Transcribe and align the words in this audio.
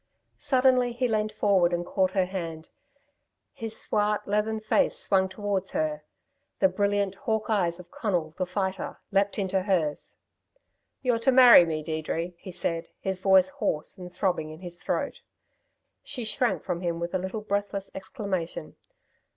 Suddenly 0.39 0.93
he 0.93 1.07
leant 1.07 1.31
forward 1.31 1.71
and 1.71 1.85
caught 1.85 2.13
her 2.13 2.25
hand. 2.25 2.71
His 3.53 3.79
swart, 3.79 4.27
leathern 4.27 4.59
face 4.59 4.97
swung 4.97 5.29
towards 5.29 5.73
her; 5.73 6.01
the 6.57 6.69
brilliant, 6.69 7.13
hawk 7.13 7.51
eyes 7.51 7.79
of 7.79 7.91
Conal, 7.91 8.33
the 8.39 8.47
Fighter, 8.47 8.97
leapt 9.11 9.37
into 9.37 9.61
hers. 9.61 10.15
"You're 11.03 11.19
to 11.19 11.31
marry 11.31 11.67
me, 11.67 11.83
Deirdre," 11.83 12.29
he 12.39 12.51
said, 12.51 12.87
his 12.99 13.19
voice 13.19 13.49
hoarse 13.49 13.95
and 13.99 14.11
throbbing 14.11 14.49
in 14.49 14.61
his 14.61 14.81
throat. 14.81 15.21
She 16.01 16.23
shrank 16.25 16.63
from 16.63 16.81
him 16.81 16.99
with 16.99 17.13
a 17.13 17.19
little 17.19 17.41
breathless 17.41 17.91
exclamation. 17.93 18.77